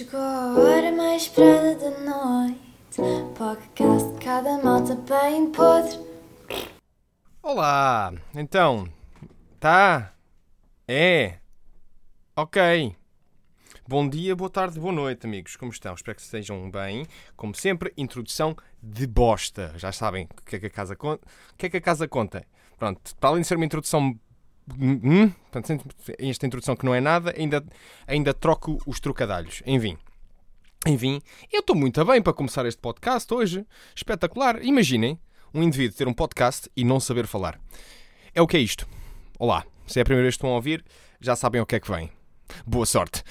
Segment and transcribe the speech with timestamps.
[0.00, 3.02] Chegou a hora mais esperada da noite.
[3.36, 5.98] Podcast de cada malta bem podre.
[7.42, 8.88] Olá, então,
[9.58, 10.14] tá?
[10.88, 11.34] É?
[12.34, 12.96] Ok.
[13.86, 15.54] Bom dia, boa tarde, boa noite, amigos.
[15.56, 15.92] Como estão?
[15.92, 17.06] Espero que estejam bem.
[17.36, 19.74] Como sempre, introdução de bosta.
[19.76, 21.28] Já sabem o que é que a casa conta.
[21.52, 22.42] O que é que a casa conta?
[22.78, 24.18] Pronto, para além de ser uma introdução.
[24.78, 25.84] Hum, portanto,
[26.18, 27.64] esta introdução que não é nada, ainda,
[28.06, 29.62] ainda troco os trocadalhos.
[29.66, 29.96] Enfim.
[30.86, 31.20] Enfim,
[31.52, 33.66] eu estou muito bem para começar este podcast hoje.
[33.94, 34.62] Espetacular.
[34.64, 35.18] Imaginem
[35.52, 37.60] um indivíduo ter um podcast e não saber falar.
[38.34, 38.88] É o que é isto.
[39.38, 40.84] Olá, se é a primeira vez que estão a ouvir,
[41.20, 42.10] já sabem o que é que vem.
[42.66, 43.22] Boa sorte.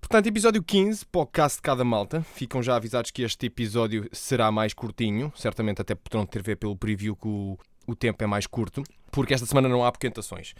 [0.00, 2.22] Portanto, episódio 15, podcast de cada malta.
[2.22, 5.32] Ficam já avisados que este episódio será mais curtinho.
[5.36, 8.82] Certamente até poderão ter ver pelo preview que o, o tempo é mais curto.
[9.10, 10.54] Porque esta semana não há apoquentações.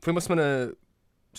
[0.00, 0.72] Foi uma semana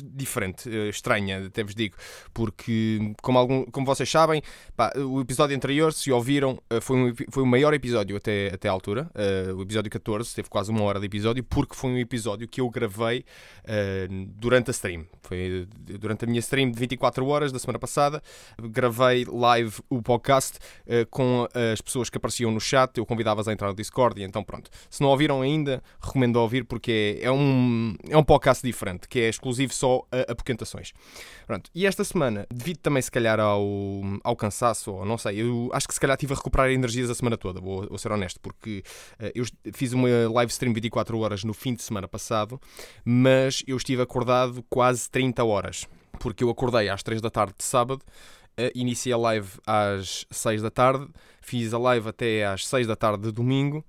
[0.03, 1.95] diferente, eh, estranha, até vos digo,
[2.33, 4.41] porque, como, algum, como vocês sabem,
[4.75, 8.67] pá, o episódio anterior, se ouviram, eh, foi, um, foi o maior episódio até, até
[8.67, 11.97] à altura, uh, o episódio 14, teve quase uma hora de episódio, porque foi um
[11.97, 13.25] episódio que eu gravei
[13.63, 15.05] uh, durante a stream.
[15.21, 15.67] Foi
[15.99, 18.21] durante a minha stream de 24 horas da semana passada,
[18.61, 23.53] gravei live o podcast uh, com as pessoas que apareciam no chat, eu convidava-as a
[23.53, 24.69] entrar no Discord, e então pronto.
[24.89, 29.19] Se não ouviram ainda, recomendo ouvir, porque é, é, um, é um podcast diferente, que
[29.19, 30.91] é exclusivo só só a apoquentações.
[31.45, 31.69] Pronto.
[31.75, 33.61] E esta semana, devido também se calhar ao,
[34.23, 37.13] ao cansaço, ou não sei, eu acho que se calhar estive a recuperar energias a
[37.13, 38.83] semana toda, vou, vou ser honesto, porque
[39.19, 42.59] uh, eu fiz uma live stream 24 horas no fim de semana passado,
[43.03, 45.87] mas eu estive acordado quase 30 horas,
[46.19, 50.63] porque eu acordei às 3 da tarde de sábado, uh, iniciei a live às 6
[50.63, 51.07] da tarde,
[51.41, 53.85] fiz a live até às 6 da tarde de domingo,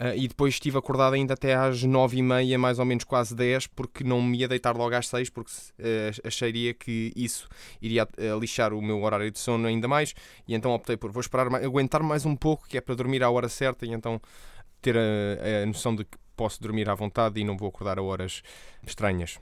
[0.00, 3.34] Uh, e depois estive acordado ainda até às nove e meia, mais ou menos quase
[3.34, 7.48] 10, porque não me ia deitar logo às seis, porque uh, acharia que isso
[7.82, 10.14] iria uh, lixar o meu horário de sono ainda mais,
[10.46, 13.30] e então optei por vou esperar, aguentar mais um pouco, que é para dormir à
[13.30, 14.20] hora certa, e então
[14.80, 18.02] ter a, a noção de que posso dormir à vontade e não vou acordar a
[18.02, 18.42] horas
[18.86, 19.40] estranhas.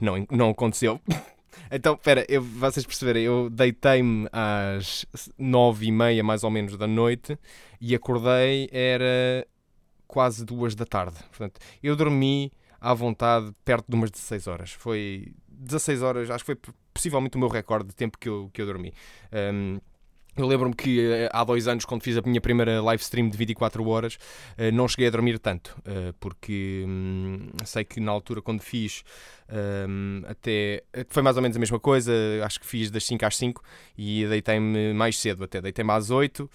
[0.00, 1.00] Não, não aconteceu.
[1.70, 2.26] Então, espera,
[2.58, 5.06] vocês perceberem, eu deitei-me às
[5.38, 7.38] nove e meia, mais ou menos, da noite
[7.80, 9.46] e acordei, era
[10.06, 11.16] quase duas da tarde.
[11.30, 14.70] Portanto, eu dormi à vontade perto de umas 16 horas.
[14.72, 18.60] Foi 16 horas, acho que foi possivelmente o meu recorde de tempo que eu, que
[18.60, 18.92] eu dormi.
[19.32, 19.80] Um,
[20.36, 23.36] eu lembro-me que eh, há dois anos, quando fiz a minha primeira live stream de
[23.36, 24.18] 24 horas,
[24.56, 29.04] eh, não cheguei a dormir tanto, eh, porque hum, sei que na altura, quando fiz,
[29.86, 32.12] hum, até foi mais ou menos a mesma coisa.
[32.44, 33.62] Acho que fiz das 5 às 5
[33.96, 36.48] e deitei-me mais cedo, até deitei-me às 8.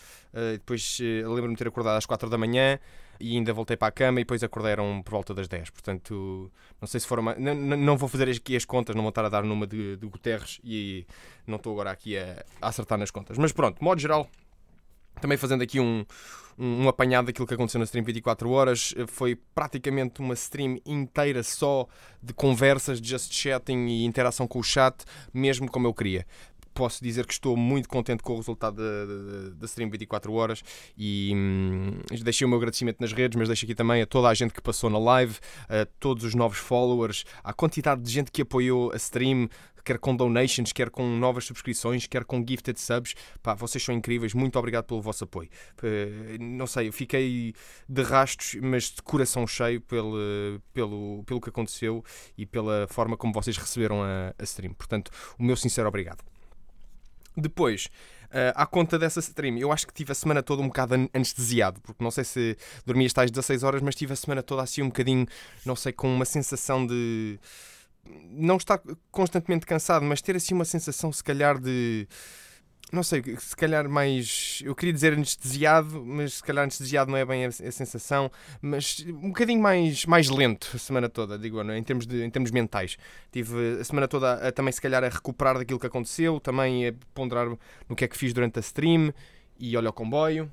[0.53, 2.79] Depois lembro-me de ter acordado às 4 da manhã
[3.19, 5.69] e ainda voltei para a cama e depois acordaram por volta das 10.
[5.69, 7.23] Portanto, não sei se foram.
[7.37, 10.07] Não, não vou fazer aqui as contas, não vou estar a dar numa de, de
[10.07, 11.05] Guterres e
[11.45, 13.37] não estou agora aqui a, a acertar nas contas.
[13.37, 14.29] Mas pronto, modo geral,
[15.21, 16.05] também fazendo aqui um,
[16.57, 21.43] um, um, apanhado daquilo que aconteceu na stream 24 horas, foi praticamente uma stream inteira
[21.43, 21.87] só
[22.21, 25.03] de conversas, just chatting e interação com o chat,
[25.33, 26.25] mesmo como eu queria
[26.77, 28.77] posso dizer que estou muito contente com o resultado
[29.55, 30.61] da, stream 24 horas
[30.95, 34.33] e hum, deixei o meu agradecimento nas redes, mas deixo aqui também a toda a
[34.35, 38.43] gente que passou na live, a todos os novos followers, a quantidade de gente que
[38.43, 39.49] apoiou a stream,
[39.83, 43.15] quer com donations, quer com novas subscrições, quer com gifted subs.
[43.41, 45.49] Pá, vocês são incríveis, muito obrigado pelo vosso apoio.
[46.39, 47.55] Não sei, eu fiquei
[47.89, 50.15] de rastos, mas de coração cheio pelo,
[50.71, 52.03] pelo, pelo que aconteceu
[52.37, 54.75] e pela forma como vocês receberam a, a stream.
[54.75, 55.09] Portanto,
[55.39, 56.36] o meu sincero obrigado.
[57.37, 57.85] Depois,
[58.25, 61.79] uh, à conta dessa stream, eu acho que tive a semana toda um bocado anestesiado,
[61.81, 64.81] porque não sei se dormi as tais 16 horas, mas tive a semana toda assim
[64.81, 65.27] um bocadinho,
[65.63, 67.39] não sei, com uma sensação de.
[68.29, 68.81] Não estar
[69.11, 72.07] constantemente cansado, mas ter assim uma sensação, se calhar, de
[72.91, 74.61] não sei, se calhar mais.
[74.63, 78.31] Eu queria dizer anestesiado, mas se calhar anestesiado não é bem a, a sensação,
[78.61, 81.77] mas um bocadinho mais, mais lento a semana toda, digo, não, é?
[81.77, 82.97] em, termos de, em termos mentais.
[83.31, 86.87] Tive a semana toda a, a, também, se calhar, a recuperar daquilo que aconteceu, também
[86.87, 87.47] a ponderar
[87.89, 89.13] no que é que fiz durante a stream
[89.59, 90.51] e olha o comboio.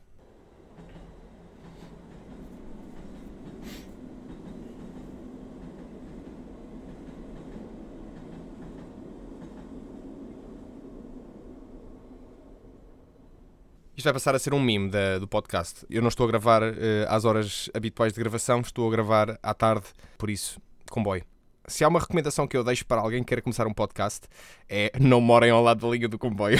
[13.96, 15.87] Isto vai passar a ser um meme da, do podcast.
[15.88, 16.75] Eu não estou a gravar uh,
[17.08, 19.87] às horas habituais de gravação, estou a gravar à tarde,
[20.19, 20.61] por isso,
[20.91, 21.23] comboio.
[21.69, 24.26] Se há uma recomendação que eu deixo para alguém que queira começar um podcast,
[24.69, 26.58] é não morem ao lado da linha do comboio.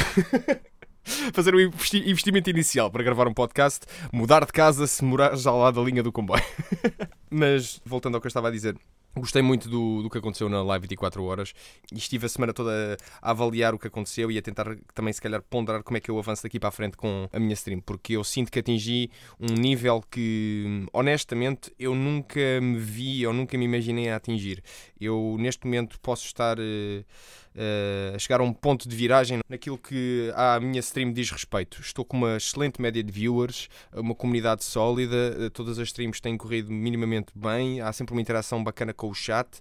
[1.35, 5.81] Fazer um investimento inicial para gravar um podcast, mudar de casa se morares ao lado
[5.81, 6.43] da linha do comboio.
[7.29, 8.77] Mas, voltando ao que eu estava a dizer,
[9.17, 11.55] Gostei muito do, do que aconteceu na live 24 horas
[11.93, 15.23] e estive a semana toda a avaliar o que aconteceu e a tentar também, se
[15.23, 17.81] calhar, ponderar como é que eu avanço daqui para a frente com a minha stream,
[17.81, 23.57] porque eu sinto que atingi um nível que, honestamente, eu nunca me vi ou nunca
[23.57, 24.63] me imaginei a atingir.
[25.01, 26.59] Eu, neste momento, posso estar.
[26.59, 27.05] Uh,
[27.55, 31.81] uh, chegar a um ponto de viragem naquilo que a minha stream diz respeito.
[31.81, 36.37] Estou com uma excelente média de viewers, uma comunidade sólida, uh, todas as streams têm
[36.37, 39.61] corrido minimamente bem, há sempre uma interação bacana com o chat.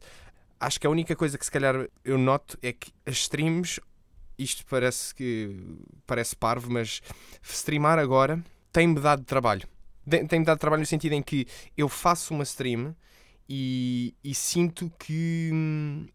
[0.60, 3.80] Acho que a única coisa que se calhar eu noto é que as streams,
[4.38, 5.56] isto parece que
[6.08, 7.02] parece parvo, mas
[7.42, 9.68] streamar agora tem-me dado trabalho.
[10.28, 11.48] Tem-me dado trabalho no sentido em que
[11.78, 12.96] eu faço uma stream
[13.48, 16.08] e, e sinto que hum,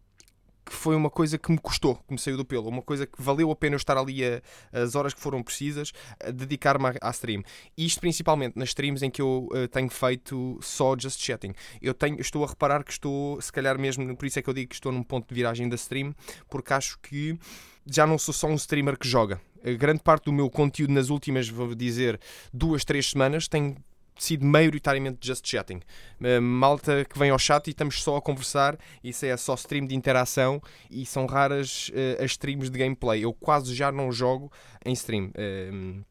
[0.69, 3.21] que foi uma coisa que me custou, que me saiu do pelo, uma coisa que
[3.21, 5.91] valeu a pena eu estar ali a, as horas que foram precisas
[6.33, 7.43] dedicar-me à, à, stream.
[7.75, 11.53] Isto principalmente nas streams em que eu uh, tenho feito só just chatting.
[11.81, 14.53] Eu tenho, estou a reparar que estou, se calhar mesmo, por isso é que eu
[14.53, 16.13] digo que estou num ponto de viragem da stream,
[16.49, 17.37] porque acho que
[17.85, 19.41] já não sou só um streamer que joga.
[19.63, 22.19] A grande parte do meu conteúdo nas últimas, vou dizer,
[22.53, 23.75] duas, três semanas tem
[24.23, 25.81] sido maioritariamente just chatting.
[26.19, 29.85] Uh, malta que vem ao chat e estamos só a conversar, isso é só stream
[29.85, 33.23] de interação e são raras uh, as streams de gameplay.
[33.23, 34.51] Eu quase já não jogo
[34.85, 35.31] em stream.
[35.35, 36.03] Uh,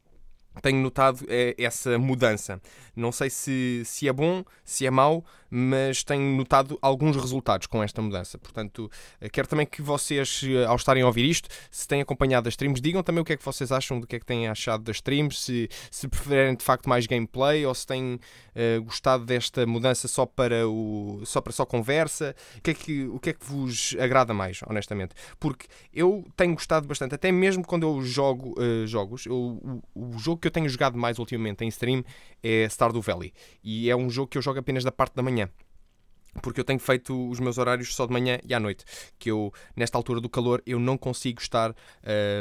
[0.63, 1.25] tenho notado
[1.57, 2.61] essa mudança.
[2.95, 7.83] Não sei se, se é bom, se é mau, mas tenho notado alguns resultados com
[7.83, 8.37] esta mudança.
[8.39, 8.91] Portanto,
[9.21, 12.55] eh, quero também que vocês, eh, ao estarem a ouvir isto, se têm acompanhado as
[12.55, 14.83] streams, digam também o que é que vocês acham do que é que têm achado
[14.83, 19.67] das streams, se, se preferem de facto mais gameplay ou se têm uh, gostado desta
[19.67, 22.35] mudança só para, o, só para só conversa.
[22.59, 25.15] O que, é que, o que é que vos agrada mais, honestamente?
[25.39, 30.19] Porque eu tenho gostado bastante, até mesmo quando eu jogo uh, jogos, eu, o, o
[30.19, 32.05] jogo que eu tenho jogado mais ultimamente em stream
[32.43, 33.33] é Stardew Valley.
[33.63, 35.49] E é um jogo que eu jogo apenas da parte da manhã manhã
[36.39, 38.85] porque eu tenho feito os meus horários só de manhã e à noite,
[39.19, 41.75] que eu, nesta altura do calor, eu não consigo estar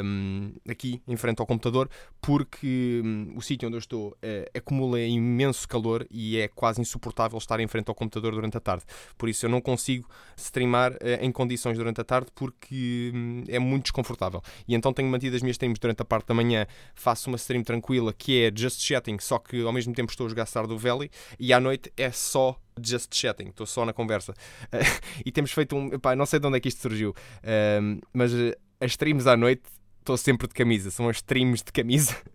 [0.04, 1.88] um, aqui em frente ao computador,
[2.20, 7.38] porque um, o sítio onde eu estou uh, acumula imenso calor e é quase insuportável
[7.38, 8.84] estar em frente ao computador durante a tarde.
[9.16, 13.58] Por isso eu não consigo streamar uh, em condições durante a tarde, porque um, é
[13.58, 14.42] muito desconfortável.
[14.66, 17.62] E então tenho mantido as minhas streams durante a parte da manhã, faço uma stream
[17.62, 21.10] tranquila, que é just chatting, só que ao mesmo tempo estou a jogar Stardew Valley,
[21.38, 24.34] e à noite é só just chatting, estou só na conversa.
[25.24, 25.92] E temos feito um.
[25.92, 29.36] Epá, não sei de onde é que isto surgiu, uh, mas uh, as streams à
[29.36, 29.62] noite
[30.00, 32.16] estou sempre de camisa, são as streams de camisa.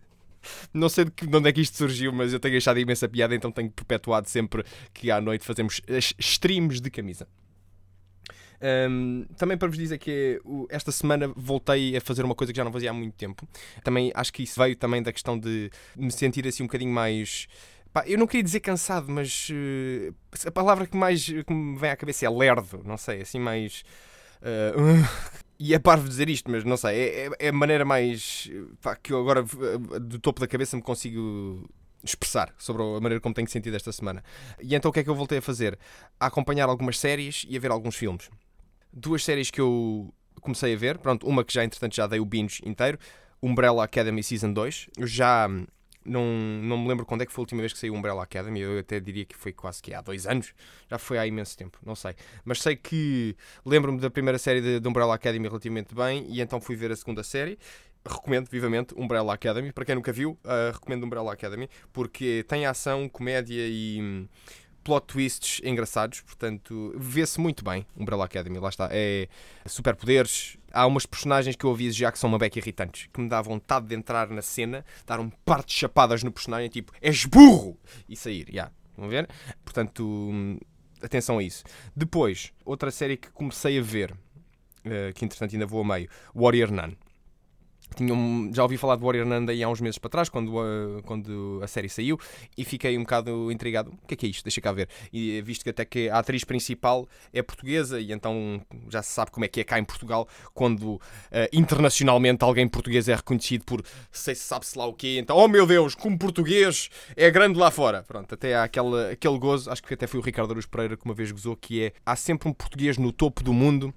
[0.74, 3.08] Não sei de, que, de onde é que isto surgiu, mas eu tenho achado imensa
[3.08, 4.62] piada, então tenho perpetuado sempre
[4.92, 5.80] que à noite fazemos
[6.18, 7.26] streams de camisa.
[8.88, 10.40] Um, também para vos dizer que
[10.70, 13.46] esta semana voltei a fazer uma coisa que já não fazia há muito tempo.
[13.82, 17.46] Também acho que isso veio também da questão de me sentir assim um bocadinho mais
[17.94, 20.12] Pá, eu não queria dizer cansado, mas uh,
[20.48, 23.84] a palavra que mais que me vem à cabeça é lerdo, não sei, assim mais.
[24.42, 25.06] Uh,
[25.60, 28.50] e é parvo dizer isto, mas não sei, é, é, é a maneira mais.
[28.82, 31.70] Pá, que eu agora eh, do topo da cabeça me consigo
[32.02, 34.24] expressar sobre a maneira como tenho sentido esta semana.
[34.60, 35.78] E então o que é que eu voltei a fazer?
[36.18, 38.28] A acompanhar algumas séries e a ver alguns filmes.
[38.92, 42.24] Duas séries que eu comecei a ver, pronto, uma que já entretanto já dei o
[42.24, 42.98] binge inteiro,
[43.40, 44.88] Umbrella Academy Season 2.
[44.98, 45.48] Eu já
[46.04, 48.60] não, não me lembro quando é que foi a última vez que saiu Umbrella Academy.
[48.60, 50.54] Eu até diria que foi quase que há dois anos.
[50.90, 52.14] Já foi há imenso tempo, não sei.
[52.44, 56.60] Mas sei que lembro-me da primeira série de, de Umbrella Academy relativamente bem e então
[56.60, 57.58] fui ver a segunda série
[58.06, 59.72] recomendo vivamente Umbrella Academy.
[59.72, 64.28] Para quem nunca viu, uh, recomendo Umbrella Academy porque tem ação, comédia e
[64.84, 66.20] plot twists engraçados.
[66.20, 68.58] Portanto, vê-se muito bem Umbrella Academy.
[68.58, 68.88] Lá está.
[68.92, 69.28] É
[69.66, 73.28] superpoderes, há umas personagens que eu aviso já que são uma beca irritantes, que me
[73.28, 77.24] dá vontade de entrar na cena, dar um par de chapadas no personagem, tipo, és
[77.24, 77.78] burro!
[78.08, 78.52] E sair, já.
[78.52, 78.72] Yeah.
[78.96, 79.28] Vão ver?
[79.64, 80.30] Portanto,
[81.02, 81.64] atenção a isso.
[81.96, 86.70] Depois, outra série que comecei a ver, uh, que entretanto ainda vou a meio, Warrior
[86.70, 86.94] Nun.
[87.94, 91.60] Tinham, já ouvi falar de Warrior Nanda há uns meses para trás, quando a, quando
[91.62, 92.18] a série saiu,
[92.56, 93.90] e fiquei um bocado intrigado.
[93.90, 94.44] O que é que é isto?
[94.44, 94.88] Deixa cá ver.
[95.12, 99.30] E visto que até que a atriz principal é portuguesa, e então já se sabe
[99.30, 101.00] como é que é cá em Portugal, quando uh,
[101.52, 105.66] internacionalmente alguém português é reconhecido por sei se sabe-se lá o quê, então, oh meu
[105.66, 108.02] Deus, como português é grande lá fora.
[108.02, 111.04] Pronto, até há aquele, aquele gozo, acho que até foi o Ricardo Aruz Pereira que
[111.04, 113.94] uma vez gozou, que é há sempre um português no topo do mundo.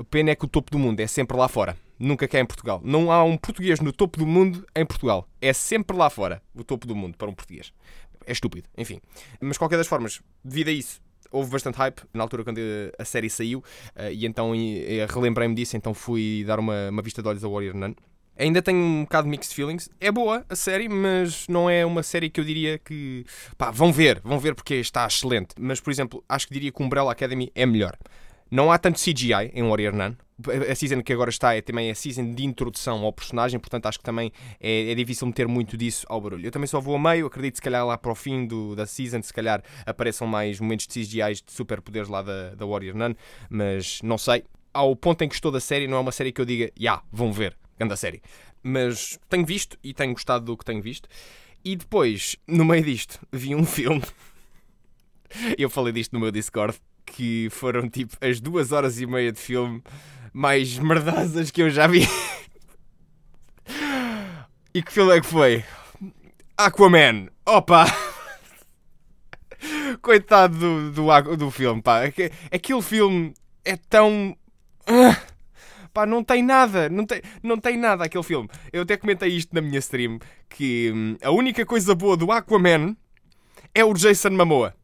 [0.00, 2.46] A pena é que o topo do mundo é sempre lá fora nunca cá em
[2.46, 2.80] Portugal.
[2.82, 5.28] Não há um português no topo do mundo em Portugal.
[5.42, 7.70] É sempre lá fora o topo do mundo para um português.
[8.26, 8.98] É estúpido, enfim.
[9.38, 12.58] Mas, qualquer das formas, devido a isso, houve bastante hype na altura quando
[12.98, 13.62] a série saiu
[13.94, 14.52] eh, e então
[15.08, 17.94] relembrei-me disso, então fui dar uma, uma vista de olhos a Warrior Nun.
[18.38, 19.90] Ainda tenho um bocado de mixed feelings.
[20.00, 23.26] É boa a série, mas não é uma série que eu diria que.
[23.58, 25.54] Pá, vão ver, vão ver porque está excelente.
[25.58, 27.98] Mas, por exemplo, acho que diria que Umbrella Academy é melhor.
[28.50, 30.16] Não há tanto CGI em Warrior Nun.
[30.68, 33.98] A season que agora está é também a season de introdução ao personagem, portanto acho
[33.98, 36.46] que também é, é difícil meter muito disso ao barulho.
[36.46, 38.86] Eu também só vou a meio, acredito se calhar lá para o fim do, da
[38.86, 43.14] season, se calhar apareçam mais momentos de CGI de superpoderes lá da, da Warrior Nun,
[43.48, 44.42] mas não sei.
[44.72, 46.80] Ao ponto em que estou da série, não é uma série que eu diga, já,
[46.80, 48.22] yeah, vão ver, grande série.
[48.62, 51.08] Mas tenho visto e tenho gostado do que tenho visto.
[51.64, 54.02] E depois, no meio disto, vi um filme.
[55.58, 59.38] eu falei disto no meu Discord que foram tipo as duas horas e meia de
[59.38, 59.82] filme
[60.32, 62.06] mais merdosas que eu já vi.
[64.74, 65.64] e que filme é que foi?
[66.56, 67.28] Aquaman!
[67.46, 67.86] Opa!
[70.00, 72.02] Coitado do, do, do filme, pá.
[72.50, 74.36] Aquele filme é tão.
[75.92, 78.48] Pá, não tem nada, não tem, não tem nada aquele filme.
[78.72, 82.96] Eu até comentei isto na minha stream, que hum, a única coisa boa do Aquaman
[83.74, 84.74] é o Jason Momoa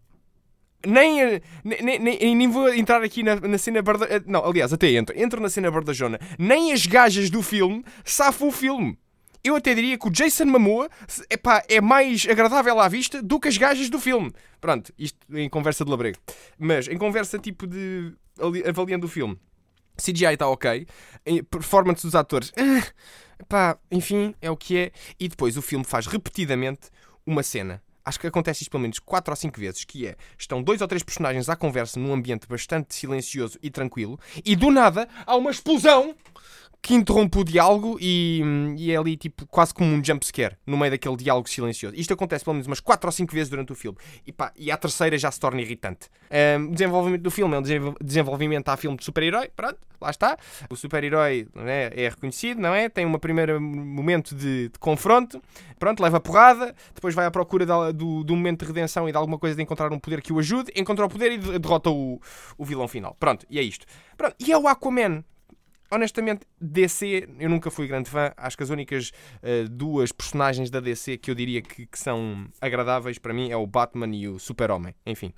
[0.87, 4.07] nem, nem, nem, nem vou entrar aqui na, na cena barda...
[4.07, 5.19] Eh, não, aliás, até entro.
[5.19, 6.19] Entro na cena bardajona.
[6.39, 8.99] Nem as gajas do filme safam o filme.
[9.43, 10.89] Eu até diria que o Jason Momoa
[11.31, 14.33] epá, é mais agradável à vista do que as gajas do filme.
[14.61, 16.19] Pronto, isto em conversa de labrego.
[16.59, 18.13] Mas em conversa tipo de
[18.67, 19.39] avaliando o filme.
[19.97, 20.87] CGI está ok.
[21.49, 22.53] Performance dos atores.
[23.39, 24.93] Epá, enfim, é o que é.
[25.21, 26.89] E depois o filme faz repetidamente
[27.25, 30.63] uma cena acho que acontece isto pelo menos 4 ou 5 vezes, que é, estão
[30.63, 35.09] dois ou três personagens à conversa num ambiente bastante silencioso e tranquilo, e do nada
[35.27, 36.15] há uma explosão
[36.87, 38.41] que interrompe o diálogo e,
[38.79, 41.97] e, é ali tipo quase como um jumpscare no meio daquele diálogo silencioso.
[41.97, 43.99] Isto acontece pelo menos umas 4 ou 5 vezes durante o filme.
[44.25, 46.09] E, pá, e a terceira já se torna irritante.
[46.31, 47.63] Um, o desenvolvimento do filme é um
[48.01, 49.51] desenvolvimento a filme de super-herói.
[49.57, 50.37] Pronto, lá está.
[50.71, 52.89] O super-herói é, é, reconhecido, não é?
[52.89, 55.43] Tem um primeiro momento de, de, confronto.
[55.81, 56.73] Pronto, leva porrada.
[56.95, 59.93] Depois vai à procura de, do, momento de redenção e de alguma coisa de encontrar
[59.93, 60.71] um poder que o ajude.
[60.77, 62.21] Encontra o poder e derrota o,
[62.57, 63.17] o vilão final.
[63.19, 63.85] Pronto, e é isto.
[64.17, 65.25] Pronto, e é o Aquaman
[65.91, 68.33] honestamente, DC, eu nunca fui grande fã.
[68.37, 69.11] Acho que as únicas
[69.43, 73.57] uh, duas personagens da DC que eu diria que, que, são agradáveis para mim é
[73.57, 74.95] o Batman e o Super-Homem.
[75.05, 75.33] Enfim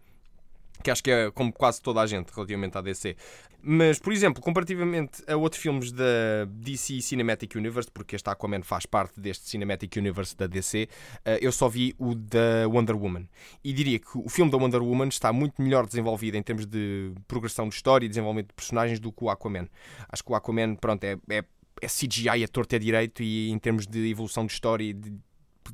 [0.82, 3.16] que acho que é como quase toda a gente relativamente à DC.
[3.61, 8.87] Mas, por exemplo, comparativamente a outros filmes da DC Cinematic Universe, porque este Aquaman faz
[8.87, 10.88] parte deste Cinematic Universe da DC,
[11.25, 13.28] eh, eu só vi o da Wonder Woman.
[13.64, 17.12] E diria que o filme da Wonder Woman está muito melhor desenvolvido em termos de
[17.26, 19.68] progressão de história e desenvolvimento de personagens do que o Aquaman.
[20.08, 21.44] Acho que o Aquaman, pronto, é, é,
[21.82, 25.18] é CGI a torto a direito e em termos de evolução de história e de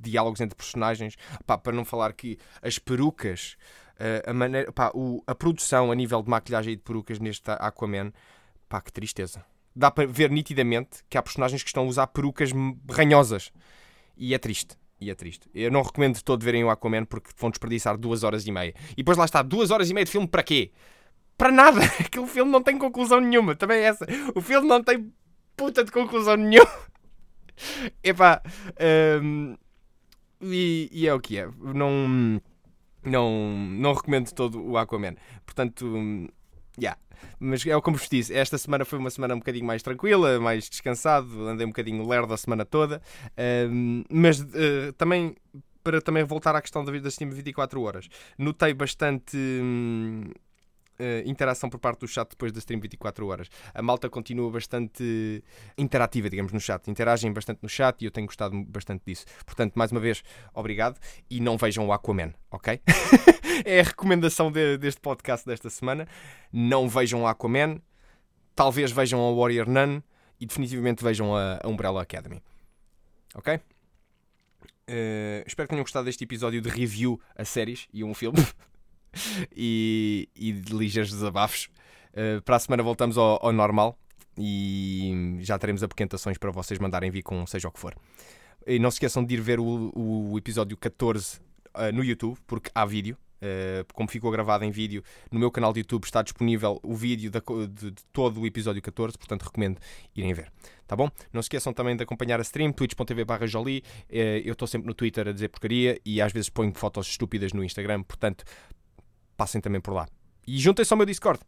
[0.00, 3.56] diálogos entre personagens, pá, para não falar que as perucas
[4.26, 8.12] a, maneira, pá, o, a produção a nível de maquilhagem e de perucas neste Aquaman,
[8.68, 9.44] pá, que tristeza.
[9.74, 12.50] Dá para ver nitidamente que há personagens que estão a usar perucas
[12.88, 13.52] ranhosas.
[14.16, 14.76] E é triste.
[15.00, 15.48] E é triste.
[15.54, 18.74] Eu não recomendo de todo verem o Aquaman porque vão desperdiçar duas horas e meia.
[18.92, 20.70] E depois lá está, duas horas e meia de filme para quê?
[21.36, 21.80] Para nada!
[21.98, 23.56] Aquele filme não tem conclusão nenhuma.
[23.56, 24.06] Também é essa.
[24.34, 25.12] O filme não tem
[25.56, 26.70] puta de conclusão nenhuma.
[28.02, 28.40] Epá.
[29.20, 29.56] Um,
[30.40, 31.48] e, e é o que é.
[31.60, 32.40] Não
[33.04, 35.14] não, não recomendo todo o Aquaman.
[35.44, 35.86] Portanto,
[36.78, 36.98] yeah.
[37.38, 40.68] Mas é como vos disse, esta semana foi uma semana um bocadinho mais tranquila, mais
[40.68, 43.00] descansado, andei um bocadinho lerdo a semana toda.
[44.10, 45.34] mas uh, também,
[45.82, 48.08] para também voltar à questão da vida da Steam 24 horas,
[48.38, 49.36] notei bastante.
[49.36, 50.30] Hum,
[50.98, 53.48] uh, interação por parte do chat depois da stream 24 horas.
[53.72, 55.42] A malta continua bastante
[55.76, 56.90] interativa, digamos, no chat.
[56.90, 59.24] Interagem bastante no chat e eu tenho gostado bastante disso.
[59.44, 60.22] Portanto, mais uma vez,
[60.52, 60.98] obrigado
[61.30, 62.80] e não vejam o Aquaman, ok?
[63.64, 66.06] é a recomendação de, deste podcast desta semana.
[66.52, 67.80] Não vejam o Aquaman,
[68.54, 70.02] talvez vejam a Warrior Nun
[70.40, 72.42] e definitivamente vejam a, a Umbrella Academy.
[73.34, 73.60] Ok?
[74.86, 78.38] Uh, espero que tenham gostado deste episódio de review a séries e um filme.
[79.54, 81.68] e, e de ligeiros desabafos.
[82.12, 83.98] Uh, para a semana voltamos ao, ao, normal
[84.38, 87.94] e já teremos apoquentações para vocês mandarem vir com seja o que for.
[88.66, 91.40] E não se esqueçam de ir ver o, o episódio 14 uh,
[91.74, 93.16] eh, no YouTube, porque há vídeo.
[93.42, 97.30] Uh, como ficou gravado em vídeo, no meu canal de YouTube está disponível o vídeo
[97.30, 99.78] de, de, de, todo o episódio 14, portanto recomendo
[100.16, 100.50] irem ver.
[100.86, 101.10] Tá bom?
[101.30, 103.82] Não se esqueçam também de acompanhar a stream, twitch.tv barra Jolie.
[104.08, 107.52] Uh, eu estou sempre no Twitter a dizer porcaria e às vezes ponho fotos estúpidas
[107.52, 108.44] no Instagram, portanto
[109.36, 110.06] passem também por lá.
[110.46, 111.40] E juntem-se ao meu Discord.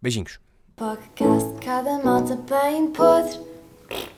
[0.00, 0.38] Beijinhos.
[0.76, 1.98] Podcast, cada
[2.36, 3.38] bem podre.